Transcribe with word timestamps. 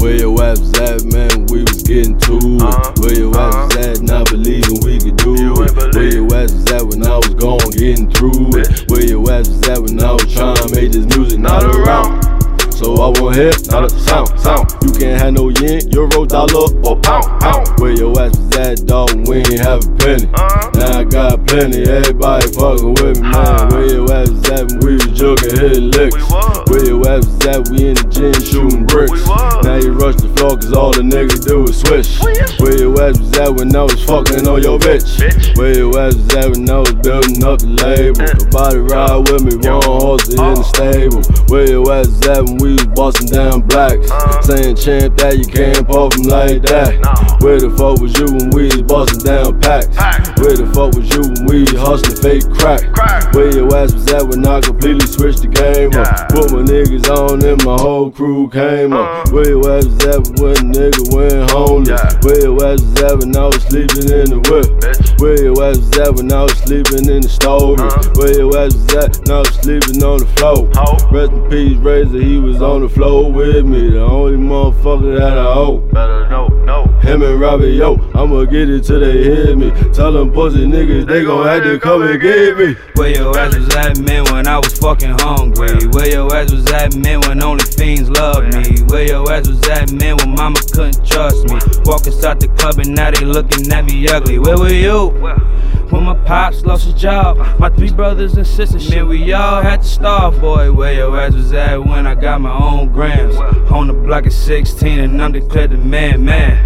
Where 0.00 0.16
your 0.16 0.30
was 0.32 0.72
at, 0.80 1.04
man? 1.12 1.46
We 1.46 1.62
was 1.62 1.82
getting 1.82 2.18
to 2.18 2.36
it. 2.36 2.62
Uh-huh, 2.62 2.92
Where 3.00 3.18
your 3.18 3.36
ass 3.36 3.76
was 3.76 3.86
at, 3.86 4.02
not 4.02 4.30
believing 4.30 4.80
we 4.82 4.98
could 4.98 5.16
do 5.16 5.34
You 5.36 5.54
it. 5.62 5.94
Where 5.94 6.12
your 6.12 6.24
was 6.24 6.72
at 6.72 6.82
when 6.84 7.06
I 7.06 7.16
was 7.16 7.34
gone, 7.34 7.58
getting 7.72 8.10
through 8.10 8.58
it. 8.60 8.90
Where 8.90 9.04
your 9.04 9.20
was 9.20 9.68
at 9.68 9.78
when 9.78 10.02
I 10.02 10.12
was 10.12 10.32
trying 10.32 10.56
to 10.56 10.74
make 10.74 10.92
this 10.92 11.04
music 11.16 11.38
Not 11.38 11.64
around. 11.64 12.29
So 12.80 12.94
I 12.96 13.20
won't 13.20 13.36
hear 13.36 13.52
not 13.68 13.84
a 13.84 13.90
sound, 13.90 14.40
sound. 14.40 14.72
You 14.82 14.90
can't 14.92 15.20
have 15.20 15.34
no 15.34 15.50
yen, 15.50 15.86
euro, 15.90 16.24
dollar, 16.24 16.72
or 16.82 16.98
pound, 17.00 17.28
pound. 17.42 17.68
Where 17.78 17.92
your 17.92 18.18
ass 18.18 18.34
was 18.38 18.56
at, 18.56 18.86
dog, 18.86 19.28
we 19.28 19.36
ain't 19.44 19.60
have 19.60 19.84
a 19.84 19.90
penny. 19.96 20.24
Uh-huh. 20.32 20.70
Now 20.74 21.00
I 21.00 21.04
got 21.04 21.46
plenty, 21.46 21.82
everybody 21.82 22.46
fucking 22.56 22.94
with 22.94 23.20
me, 23.20 23.28
man. 23.28 23.68
Where 23.68 23.84
your 23.84 24.10
ass 24.10 24.30
was 24.30 24.50
at 24.50 24.64
when 24.72 24.78
we 24.80 24.92
was 24.94 25.12
joking, 25.12 25.50
hitting 25.60 25.90
licks. 25.92 26.16
Where 26.72 26.84
your 26.88 27.04
ass 27.06 27.26
was 27.28 27.46
at, 27.52 27.68
we 27.68 27.88
in 27.92 27.94
the 28.00 28.08
gym 28.08 28.32
shooting 28.40 28.86
bricks. 28.86 29.28
Now 29.60 29.76
you 29.76 29.92
rush 29.92 30.16
the 30.16 30.32
floor 30.40 30.56
cause 30.56 30.72
all 30.72 30.92
the 30.92 31.02
niggas 31.04 31.44
do 31.44 31.64
is 31.68 31.76
swish. 31.84 32.16
Where 32.60 32.78
your 32.80 32.96
ass 32.96 33.18
was 33.20 33.36
at 33.38 33.54
when 33.60 33.76
I 33.76 33.82
was 33.82 34.00
fucking 34.08 34.48
on 34.48 34.62
your 34.62 34.78
bitch? 34.78 35.20
Where 35.58 35.76
your 35.76 35.92
ass 36.00 36.16
was 36.16 36.32
at 36.34 36.48
when 36.56 36.64
I 36.70 36.78
was 36.80 36.94
building 37.04 37.44
up 37.44 37.58
the 37.60 37.68
label? 37.76 38.24
Uh. 38.24 38.40
Nobody 38.40 38.78
ride 38.88 39.20
with 39.28 39.44
me, 39.44 39.68
one 39.68 39.82
horse 39.84 40.28
in 40.32 40.36
the 40.36 40.56
Oh. 40.56 40.62
stable. 40.64 41.20
Where 41.52 41.68
your 41.68 41.84
ass 41.92 42.08
was 42.08 42.26
at 42.28 42.44
when 42.48 42.56
we 42.56 42.69
was 42.74 42.86
busting 42.86 43.28
down 43.28 43.60
blacks? 43.62 44.10
Uh. 44.10 44.42
Saying 44.42 44.76
champ 44.76 45.16
that 45.18 45.38
you 45.38 45.46
can't 45.46 45.86
puff 45.86 46.14
'em 46.14 46.22
like 46.24 46.62
that. 46.70 46.94
Where 47.42 47.58
the 47.58 47.70
fuck 47.70 48.00
was 48.00 48.12
you 48.18 48.26
when 48.26 48.50
we 48.50 48.64
was 48.68 48.82
busting 48.82 49.24
down 49.24 49.60
packs? 49.60 49.88
Where 50.40 50.56
the 50.56 50.66
fuck 50.74 50.94
was 50.94 51.08
you 51.10 51.22
when 51.22 51.46
we 51.46 51.60
was 51.62 51.78
hustling 51.80 52.16
fake 52.20 52.46
crack? 52.58 52.82
Where 53.34 53.50
your 53.54 53.74
ass 53.76 53.92
was 53.94 54.06
at 54.12 54.24
when 54.26 54.46
I 54.46 54.60
completely 54.60 55.06
switched 55.06 55.42
the 55.42 55.48
game 55.48 55.92
up? 55.94 56.28
Put 56.28 56.52
my 56.52 56.62
niggas 56.62 57.08
on 57.08 57.42
and 57.44 57.62
my 57.64 57.76
whole 57.80 58.10
crew 58.10 58.48
came 58.50 58.92
up. 58.92 59.26
Uh. 59.26 59.30
Where 59.30 59.48
your 59.48 59.64
ass 59.76 59.86
was 59.86 60.04
at 60.06 60.20
when 60.40 60.56
nigga 60.72 61.02
went 61.14 61.50
homeless? 61.84 62.02
Yeah. 62.02 62.20
Where 62.22 62.40
your 62.40 62.64
ass 62.64 62.80
was 62.82 63.02
at 63.02 63.18
when 63.18 63.36
I 63.36 63.46
was 63.46 63.62
sleeping 63.64 64.10
in 64.10 64.26
the 64.30 64.40
whip? 64.50 64.66
Bitch. 64.80 65.20
Where 65.20 65.42
your 65.42 65.64
ass 65.64 65.78
was 65.78 65.98
at 65.98 66.14
when 66.14 66.32
I 66.32 66.42
was 66.42 66.58
sleeping 66.58 67.08
in 67.08 67.22
the 67.22 67.28
stove? 67.28 67.80
Uh. 67.80 68.02
Where 68.14 68.32
your 68.32 68.56
ass 68.58 68.74
was 68.74 68.94
at 68.96 69.18
when 69.20 69.30
I 69.30 69.38
was 69.40 69.54
sleeping 69.60 70.02
on 70.02 70.18
the 70.18 70.26
floor? 70.36 70.70
Ho. 70.74 71.10
Rest 71.10 71.32
in 71.32 71.50
peace, 71.50 71.76
Razor, 71.78 72.20
he 72.20 72.38
was 72.38 72.62
on 72.62 72.82
the 72.82 72.88
floor 72.88 73.32
with 73.32 73.64
me. 73.64 73.90
The 73.90 74.00
only 74.00 74.36
motherfucker 74.36 75.18
that 75.18 75.38
I 75.38 75.54
hope. 75.54 75.92
Better 75.92 76.28
know, 76.28 76.48
know. 76.64 76.99
Him 77.02 77.22
and 77.22 77.40
Robbie, 77.40 77.72
yo, 77.72 77.94
I'ma 78.14 78.44
get 78.44 78.68
it 78.68 78.84
till 78.84 79.00
they 79.00 79.22
hear 79.22 79.56
me. 79.56 79.70
Tell 79.92 80.12
them 80.12 80.32
pussy 80.32 80.66
niggas 80.66 81.06
they 81.06 81.24
gon' 81.24 81.46
have 81.46 81.62
to 81.64 81.78
come 81.78 82.02
and 82.02 82.20
get 82.20 82.56
me. 82.58 82.76
Where 82.94 83.08
your 83.08 83.36
ass 83.38 83.56
was 83.56 83.74
at, 83.74 83.98
man, 84.00 84.24
when 84.32 84.46
I 84.46 84.58
was 84.58 84.78
fucking 84.78 85.18
hungry? 85.18 85.88
Where 85.88 86.08
your 86.08 86.34
ass 86.34 86.52
was 86.52 86.70
at, 86.72 86.94
man, 86.96 87.20
when 87.22 87.42
only 87.42 87.64
fiends 87.64 88.10
loved 88.10 88.54
me? 88.54 88.82
Where 88.88 89.06
your 89.06 89.32
ass 89.32 89.48
was 89.48 89.66
at, 89.68 89.92
man, 89.92 90.18
when 90.18 90.34
mama 90.34 90.60
couldn't 90.72 91.04
trust 91.06 91.44
me? 91.44 91.58
Walk 91.84 92.06
inside 92.06 92.38
the 92.40 92.48
club 92.58 92.78
and 92.78 92.94
now 92.94 93.10
they 93.10 93.24
looking 93.24 93.72
at 93.72 93.84
me 93.86 94.06
ugly. 94.08 94.38
Where 94.38 94.58
were 94.58 94.68
you? 94.68 95.10
When 95.90 96.04
my 96.04 96.14
pops 96.24 96.64
lost 96.64 96.84
his 96.84 96.94
job, 96.94 97.36
my 97.58 97.68
three 97.68 97.92
brothers 97.92 98.34
and 98.36 98.46
sisters, 98.46 98.88
man, 98.90 99.08
we 99.08 99.32
all 99.32 99.60
had 99.60 99.82
to 99.82 99.88
starve, 99.88 100.40
boy. 100.40 100.72
Where 100.72 100.92
your 100.92 101.18
ass 101.18 101.34
was 101.34 101.52
at 101.52 101.84
when 101.84 102.06
I 102.06 102.14
got 102.14 102.40
my 102.40 102.52
own 102.52 102.92
grams? 102.92 103.34
On 103.72 103.88
the 103.88 103.92
block 103.92 104.26
at 104.26 104.32
16 104.32 105.00
and 105.00 105.20
I'm 105.20 105.32
declared 105.32 105.72
the 105.72 105.78
man, 105.78 106.24
man. 106.24 106.64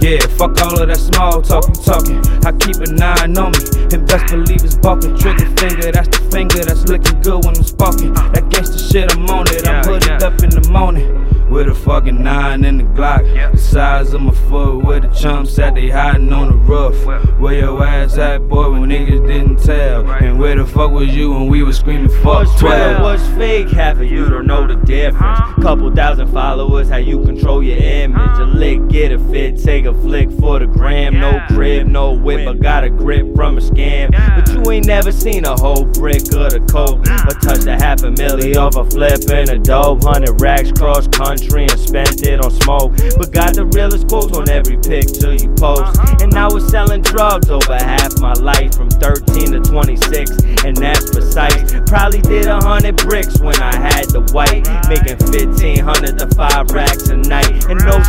Yeah, 0.00 0.20
fuck 0.36 0.60
all 0.60 0.78
of 0.78 0.86
that 0.86 0.96
small 0.96 1.42
talk 1.42 1.66
you 1.66 1.82
talking. 1.82 2.18
I 2.46 2.52
keep 2.52 2.76
an 2.86 3.02
eye 3.02 3.24
on 3.24 3.50
me, 3.50 3.58
and 3.90 4.06
best 4.06 4.30
believe 4.30 4.62
it's 4.62 4.76
balking. 4.76 5.16
Trigger 5.18 5.46
finger, 5.56 5.90
that's 5.90 6.08
the 6.16 6.28
finger 6.30 6.62
that's 6.62 6.86
looking 6.86 7.20
good 7.20 7.44
when 7.44 7.56
I'm 7.56 7.64
sparking. 7.64 8.12
That 8.12 8.44
gangsta 8.50 8.92
shit, 8.92 9.10
I'm 9.10 9.26
on 9.30 9.46
it. 9.48 9.66
I'm 9.66 9.82
hooded 9.82 10.22
up 10.22 10.40
in 10.42 10.50
the 10.50 10.68
morning. 10.70 11.33
With 11.54 11.68
a 11.68 11.74
fucking 11.74 12.20
nine 12.20 12.64
in 12.64 12.78
the 12.78 12.82
Glock. 12.82 13.52
The 13.52 13.56
size 13.58 14.12
of 14.12 14.22
my 14.22 14.32
foot, 14.32 14.84
where 14.84 14.98
the 14.98 15.06
chumps 15.06 15.56
at, 15.60 15.76
they 15.76 15.88
hiding 15.88 16.32
on 16.32 16.48
the 16.48 16.56
roof. 16.56 17.06
Where 17.38 17.54
your 17.54 17.80
ass 17.80 18.18
at, 18.18 18.48
boy, 18.48 18.72
when 18.72 18.90
niggas 18.90 19.24
didn't 19.24 19.62
tell? 19.62 20.04
And 20.10 20.40
where 20.40 20.56
the 20.56 20.66
fuck 20.66 20.90
was 20.90 21.14
you 21.14 21.32
when 21.32 21.46
we 21.46 21.62
was 21.62 21.76
screaming 21.76 22.08
fuck 22.08 22.24
What's 22.24 22.58
12? 22.58 23.02
what's 23.02 23.26
fake? 23.38 23.68
Half 23.68 23.98
of 23.98 24.10
you 24.10 24.28
don't 24.28 24.48
know 24.48 24.66
the 24.66 24.74
difference. 24.74 25.38
Couple 25.62 25.94
thousand 25.94 26.32
followers, 26.32 26.88
how 26.88 26.96
you 26.96 27.22
control 27.24 27.62
your 27.62 27.78
image. 27.78 28.38
A 28.40 28.44
lick, 28.46 28.88
get 28.88 29.12
a 29.12 29.18
fit, 29.30 29.56
take 29.62 29.84
a 29.84 29.94
flick 29.94 30.32
for 30.40 30.58
the 30.58 30.66
gram. 30.66 31.20
No 31.20 31.33
crib, 31.48 31.86
no 31.86 32.12
whip, 32.12 32.44
but 32.44 32.60
got 32.60 32.84
a 32.84 32.90
grip 32.90 33.34
from 33.34 33.58
a 33.58 33.60
scam. 33.60 34.10
But 34.12 34.52
you 34.52 34.70
ain't 34.70 34.86
never 34.86 35.12
seen 35.12 35.44
a 35.44 35.54
whole 35.54 35.84
brick 35.84 36.22
of 36.34 36.50
the 36.52 36.64
coke. 36.70 37.04
But 37.04 37.40
touched 37.42 37.66
a 37.66 37.76
half 37.76 38.02
a 38.02 38.10
milli 38.10 38.56
off 38.56 38.76
a 38.76 38.84
flip 38.84 39.20
and 39.30 39.50
a 39.50 39.58
dope. 39.58 40.04
Hundred 40.04 40.40
racks 40.40 40.72
cross 40.72 41.08
country 41.08 41.62
and 41.62 41.78
spent 41.78 42.22
it 42.26 42.44
on 42.44 42.50
smoke. 42.50 42.92
But 43.16 43.32
got 43.32 43.54
the 43.54 43.66
realest 43.66 44.08
quotes 44.08 44.36
on 44.36 44.48
every 44.48 44.76
picture 44.78 45.34
you 45.34 45.48
post. 45.54 45.98
Uh-huh. 45.98 46.16
And 46.20 46.34
I 46.34 46.48
was 46.48 46.66
selling 46.68 47.02
drugs 47.02 47.50
over 47.50 47.74
half 47.74 48.18
my 48.20 48.32
life 48.34 48.74
from 48.74 48.90
13 48.90 49.52
to 49.52 49.60
26, 49.60 50.64
and 50.64 50.76
that's 50.76 51.10
precise. 51.10 51.72
Probably 51.86 52.20
did 52.20 52.46
a 52.46 52.60
hundred 52.60 52.96
bricks 52.96 53.38
when 53.40 53.56
I 53.60 53.74
had 53.76 54.10
the 54.10 54.22
white, 54.32 54.66
making 54.88 55.18
1500 55.18 56.18
to 56.18 56.26
five 56.34 56.70
racks 56.70 57.08
a 57.08 57.16
night. 57.16 57.53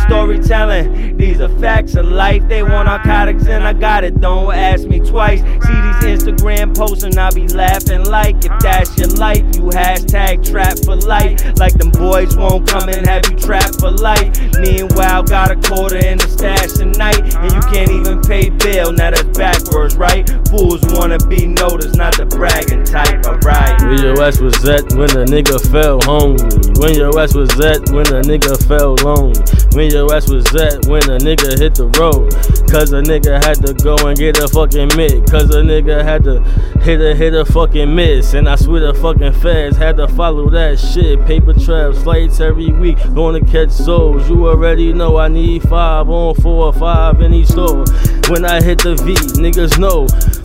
Storytelling, 0.06 1.16
these 1.16 1.40
are 1.40 1.48
facts 1.58 1.96
of 1.96 2.06
life. 2.06 2.46
They 2.48 2.62
want 2.62 2.86
narcotics 2.86 3.46
and 3.46 3.64
I 3.64 3.72
got 3.72 4.04
it, 4.04 4.20
don't 4.20 4.54
ask 4.54 4.84
me 4.84 5.00
twice. 5.00 5.40
See 5.40 5.46
these 5.46 6.22
Instagram 6.22 6.76
posts 6.76 7.02
and 7.02 7.18
I 7.18 7.30
be 7.30 7.48
laughing 7.48 8.04
like 8.04 8.36
if 8.44 8.52
that's 8.60 8.96
your 8.96 9.08
life, 9.08 9.42
you 9.56 9.62
hashtag 9.70 10.48
trap 10.48 10.78
for 10.84 10.96
life. 10.96 11.42
Like 11.58 11.74
them 11.74 11.90
boys 11.90 12.36
won't 12.36 12.68
come 12.68 12.88
and 12.88 13.06
have 13.06 13.28
you 13.30 13.36
trapped 13.36 13.80
for 13.80 13.90
life. 13.90 14.30
Meanwhile, 14.60 15.24
got 15.24 15.50
a 15.50 15.56
quarter 15.56 15.96
in 15.96 16.18
the 16.18 16.28
stash 16.28 16.72
tonight, 16.74 17.34
and 17.34 17.52
you 17.52 17.60
can't 17.72 17.90
even 17.90 18.20
pay 18.22 18.50
bill. 18.50 18.92
Now 18.92 19.10
that's 19.10 19.24
backwards, 19.36 19.96
right? 19.96 20.28
Fools 20.48 20.80
wanna 20.92 21.18
be 21.26 21.46
noticed, 21.46 21.96
not 21.96 22.16
the 22.16 22.26
bragging 22.26 22.84
type, 22.84 23.24
alright. 23.26 23.80
Where 23.82 24.00
your 24.00 24.22
ass 24.22 24.40
was 24.40 24.56
at 24.68 24.92
when 24.94 25.10
a 25.10 25.24
nigga 25.24 25.58
fell 25.70 26.00
hungry? 26.02 26.48
When 26.80 26.94
your 26.94 27.18
ass 27.18 27.34
was 27.34 27.50
at 27.60 27.90
when 27.90 28.06
a 28.08 28.22
nigga 28.22 28.56
fell 28.66 28.94
lonely? 29.02 29.40
When 29.74 29.90
your 29.90 30.12
ass 30.14 30.30
was 30.30 30.46
at 30.54 30.86
when 30.86 31.02
a 31.04 31.18
nigga 31.18 31.58
hit 31.58 31.74
the 31.74 31.88
road? 31.98 32.32
Cause 32.70 32.92
a 32.92 33.02
nigga 33.02 33.42
had 33.44 33.64
to 33.66 33.74
go 33.74 33.96
and 34.06 34.16
get 34.16 34.38
a 34.38 34.48
fucking 34.48 34.96
mitt. 34.96 35.30
Cause 35.30 35.50
a 35.50 35.62
nigga 35.62 36.02
had 36.02 36.24
to 36.24 36.40
hit 36.80 37.00
a 37.00 37.14
hit 37.14 37.34
a 37.34 37.44
fucking 37.44 37.94
miss. 37.94 38.34
And 38.34 38.48
I 38.48 38.56
swear 38.56 38.80
the 38.80 38.94
fucking 38.94 39.32
feds 39.40 39.76
had 39.76 39.96
to 39.98 40.08
follow 40.08 40.48
that 40.50 40.78
shit. 40.78 41.24
Paper 41.26 41.52
traps, 41.52 42.02
flights 42.02 42.40
every 42.40 42.72
week, 42.72 42.98
going 43.14 43.44
to 43.44 43.50
catch 43.50 43.70
souls. 43.70 44.28
You 44.28 44.48
already 44.48 44.92
know 44.92 45.16
I 45.16 45.28
need 45.28 45.62
five 45.62 46.08
on 46.08 46.34
four 46.36 46.66
or 46.66 46.72
five 46.72 47.20
in 47.20 47.34
each 47.34 47.55
store. 47.56 47.84
When 48.28 48.44
I 48.44 48.62
hit 48.62 48.82
the 48.82 48.96
V, 49.00 49.14
niggas 49.40 49.78
know 49.78 50.02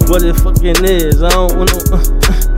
what 0.08 0.24
it 0.24 0.36
fucking 0.40 0.80
is. 0.86 1.22
I 1.22 1.30
don't 1.30 1.58
wanna 1.58 1.76
uh, 1.92 2.00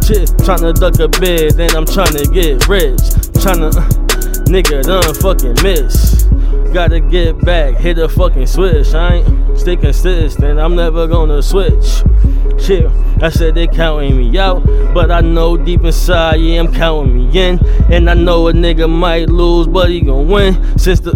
shit. 0.05 0.29
Tryna 0.45 0.75
duck 0.75 0.99
a 0.99 1.07
bed, 1.07 1.53
then 1.57 1.75
I'm 1.75 1.85
tryna 1.85 2.31
get 2.31 2.67
rich. 2.67 3.01
Tryna, 3.41 3.73
uh, 3.73 3.81
nigga, 4.45 4.83
done 4.83 5.13
fucking 5.15 5.57
miss. 5.63 6.25
Gotta 6.71 6.99
get 6.99 7.39
back, 7.41 7.77
hit 7.77 7.97
a 7.97 8.07
fucking 8.07 8.45
switch. 8.45 8.93
I 8.93 9.15
ain't 9.15 9.57
stay 9.57 9.75
consistent, 9.75 10.59
I'm 10.59 10.75
never 10.75 11.07
gonna 11.07 11.41
switch. 11.41 12.03
Shit, 12.61 12.85
I 13.21 13.29
said 13.29 13.55
they 13.55 13.65
counting 13.65 14.17
me 14.17 14.37
out, 14.37 14.63
but 14.93 15.09
I 15.09 15.21
know 15.21 15.57
deep 15.57 15.83
inside, 15.83 16.35
yeah, 16.35 16.59
I'm 16.59 16.71
counting 16.71 17.15
me 17.15 17.39
in. 17.39 17.59
And 17.91 18.07
I 18.07 18.13
know 18.13 18.49
a 18.49 18.53
nigga 18.53 18.87
might 18.87 19.29
lose, 19.29 19.65
but 19.67 19.89
he 19.89 20.01
gon' 20.01 20.29
win. 20.29 20.77
Since 20.77 20.99
the 20.99 21.11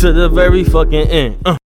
to 0.00 0.12
the 0.12 0.28
very 0.28 0.62
fucking 0.62 1.08
end. 1.08 1.38
Uh. 1.44 1.58